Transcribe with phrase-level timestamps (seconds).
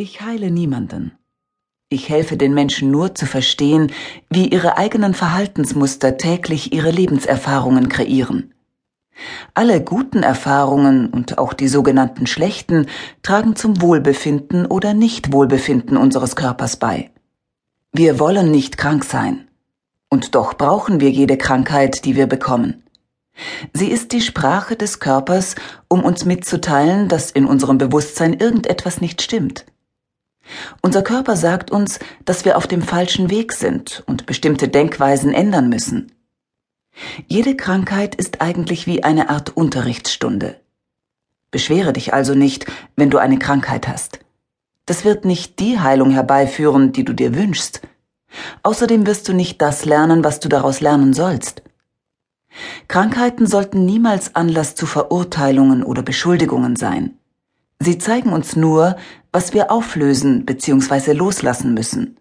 [0.00, 1.18] Ich heile niemanden.
[1.88, 3.90] Ich helfe den Menschen nur zu verstehen,
[4.30, 8.54] wie ihre eigenen Verhaltensmuster täglich ihre Lebenserfahrungen kreieren.
[9.54, 12.86] Alle guten Erfahrungen und auch die sogenannten schlechten
[13.24, 17.10] tragen zum Wohlbefinden oder Nichtwohlbefinden unseres Körpers bei.
[17.92, 19.48] Wir wollen nicht krank sein.
[20.08, 22.84] Und doch brauchen wir jede Krankheit, die wir bekommen.
[23.72, 25.56] Sie ist die Sprache des Körpers,
[25.88, 29.64] um uns mitzuteilen, dass in unserem Bewusstsein irgendetwas nicht stimmt.
[30.82, 35.68] Unser Körper sagt uns, dass wir auf dem falschen Weg sind und bestimmte Denkweisen ändern
[35.68, 36.12] müssen.
[37.26, 40.60] Jede Krankheit ist eigentlich wie eine Art Unterrichtsstunde.
[41.50, 44.20] Beschwere dich also nicht, wenn du eine Krankheit hast.
[44.86, 47.82] Das wird nicht die Heilung herbeiführen, die du dir wünschst.
[48.62, 51.62] Außerdem wirst du nicht das lernen, was du daraus lernen sollst.
[52.88, 57.17] Krankheiten sollten niemals Anlass zu Verurteilungen oder Beschuldigungen sein.
[57.80, 58.96] Sie zeigen uns nur,
[59.30, 61.12] was wir auflösen bzw.
[61.12, 62.18] loslassen müssen.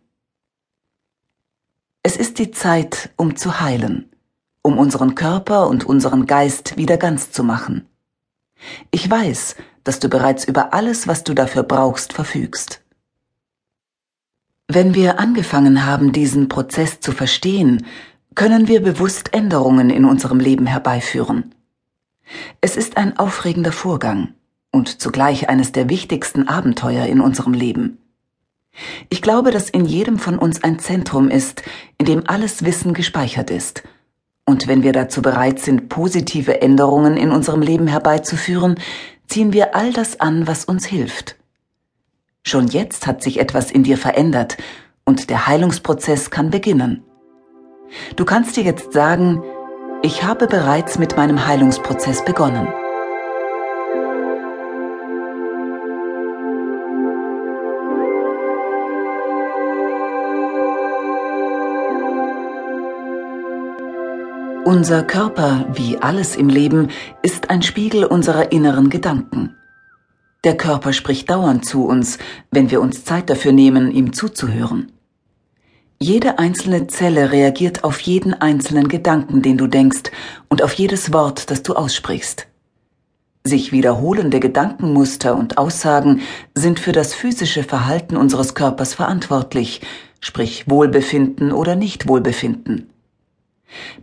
[2.04, 4.10] Es ist die Zeit, um zu heilen,
[4.62, 7.88] um unseren Körper und unseren Geist wieder ganz zu machen.
[8.92, 12.84] Ich weiß, dass du bereits über alles, was du dafür brauchst, verfügst.
[14.68, 17.86] Wenn wir angefangen haben, diesen Prozess zu verstehen,
[18.36, 21.56] können wir bewusst Änderungen in unserem Leben herbeiführen.
[22.62, 24.34] Es ist ein aufregender Vorgang
[24.72, 27.98] und zugleich eines der wichtigsten Abenteuer in unserem Leben.
[29.10, 31.64] Ich glaube, dass in jedem von uns ein Zentrum ist,
[31.98, 33.84] in dem alles Wissen gespeichert ist.
[34.46, 38.76] Und wenn wir dazu bereit sind, positive Änderungen in unserem Leben herbeizuführen,
[39.28, 41.36] ziehen wir all das an, was uns hilft.
[42.44, 44.58] Schon jetzt hat sich etwas in dir verändert
[45.04, 47.04] und der Heilungsprozess kann beginnen.
[48.16, 49.44] Du kannst dir jetzt sagen,
[50.02, 52.68] ich habe bereits mit meinem Heilungsprozess begonnen.
[64.68, 66.90] Unser Körper, wie alles im Leben,
[67.22, 69.56] ist ein Spiegel unserer inneren Gedanken.
[70.44, 72.18] Der Körper spricht dauernd zu uns,
[72.52, 74.92] wenn wir uns Zeit dafür nehmen, ihm zuzuhören.
[76.02, 80.12] Jede einzelne Zelle reagiert auf jeden einzelnen Gedanken, den du denkst,
[80.50, 82.48] und auf jedes Wort, das du aussprichst.
[83.46, 86.20] Sich wiederholende Gedankenmuster und Aussagen
[86.56, 89.80] sind für das physische Verhalten unseres Körpers verantwortlich,
[90.20, 92.90] sprich Wohlbefinden oder Nichtwohlbefinden.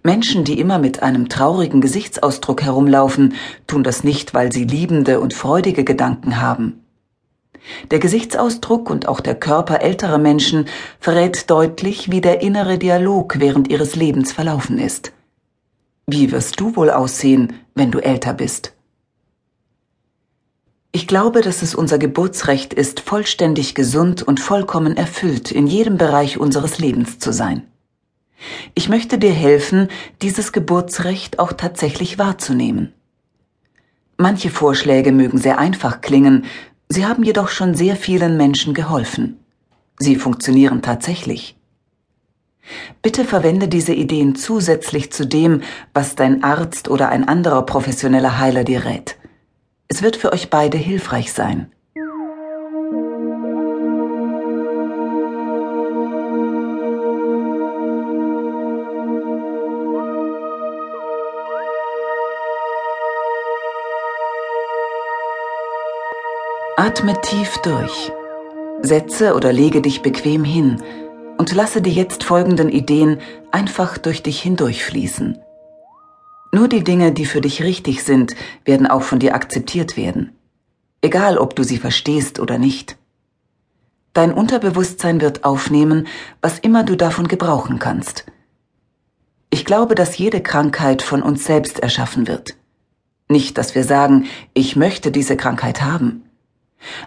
[0.02, 3.34] Menschen, die immer mit einem traurigen Gesichtsausdruck herumlaufen,
[3.66, 6.84] tun das nicht, weil sie liebende und freudige Gedanken haben.
[7.90, 10.66] Der Gesichtsausdruck und auch der Körper älterer Menschen
[11.00, 15.12] verrät deutlich, wie der innere Dialog während ihres Lebens verlaufen ist.
[16.06, 18.74] Wie wirst du wohl aussehen, wenn du älter bist?
[20.92, 26.38] Ich glaube, dass es unser Geburtsrecht ist, vollständig gesund und vollkommen erfüllt in jedem Bereich
[26.38, 27.66] unseres Lebens zu sein.
[28.74, 29.88] Ich möchte dir helfen,
[30.22, 32.92] dieses Geburtsrecht auch tatsächlich wahrzunehmen.
[34.16, 36.44] Manche Vorschläge mögen sehr einfach klingen,
[36.88, 39.38] sie haben jedoch schon sehr vielen Menschen geholfen.
[39.98, 41.56] Sie funktionieren tatsächlich.
[43.02, 45.62] Bitte verwende diese Ideen zusätzlich zu dem,
[45.92, 49.16] was dein Arzt oder ein anderer professioneller Heiler dir rät.
[49.88, 51.70] Es wird für euch beide hilfreich sein.
[66.76, 68.10] Atme tief durch.
[68.82, 70.82] Setze oder lege dich bequem hin
[71.38, 73.20] und lasse die jetzt folgenden Ideen
[73.52, 75.38] einfach durch dich hindurchfließen.
[76.50, 80.32] Nur die Dinge, die für dich richtig sind, werden auch von dir akzeptiert werden.
[81.00, 82.96] Egal, ob du sie verstehst oder nicht.
[84.12, 86.08] Dein Unterbewusstsein wird aufnehmen,
[86.40, 88.26] was immer du davon gebrauchen kannst.
[89.48, 92.56] Ich glaube, dass jede Krankheit von uns selbst erschaffen wird.
[93.28, 96.23] Nicht, dass wir sagen, ich möchte diese Krankheit haben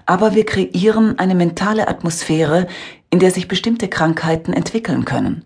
[0.05, 2.67] aber wir kreieren eine mentale Atmosphäre,
[3.09, 5.45] in der sich bestimmte Krankheiten entwickeln können.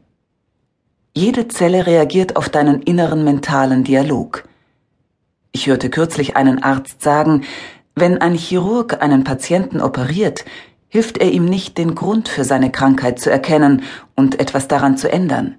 [1.13, 4.47] Jede Zelle reagiert auf deinen inneren mentalen Dialog.
[5.51, 7.43] Ich hörte kürzlich einen Arzt sagen,
[7.95, 10.45] wenn ein Chirurg einen Patienten operiert,
[10.87, 13.83] hilft er ihm nicht, den Grund für seine Krankheit zu erkennen
[14.15, 15.55] und etwas daran zu ändern.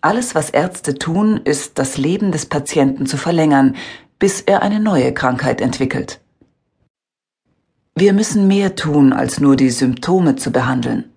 [0.00, 3.76] Alles, was Ärzte tun, ist, das Leben des Patienten zu verlängern,
[4.18, 6.21] bis er eine neue Krankheit entwickelt.
[7.94, 11.10] Wir müssen mehr tun, als nur die Symptome zu behandeln.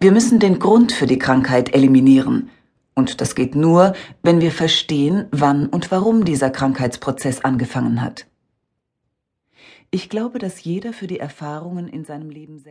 [0.00, 2.50] Wir müssen den Grund für die Krankheit eliminieren.
[2.94, 8.26] Und das geht nur, wenn wir verstehen, wann und warum dieser Krankheitsprozess angefangen hat.
[9.90, 12.66] Ich glaube, dass jeder für die Erfahrungen in seinem Leben selbst